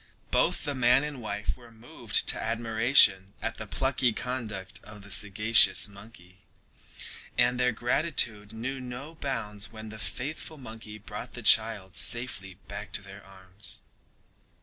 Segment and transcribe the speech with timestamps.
[0.31, 5.11] Both the man and wife were moved to admiration at the plucky conduct of the
[5.11, 6.39] sagacious monkey,
[7.37, 12.91] and their gratitude knew no bounds when the faithful monkey brought the child safely back
[12.93, 13.83] to their arms.